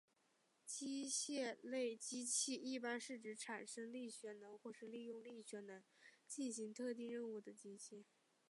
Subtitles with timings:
[0.65, 5.83] 机械类机器一般是指产生力学能或是利用力学能
[6.27, 8.07] 进行特定任务的机器。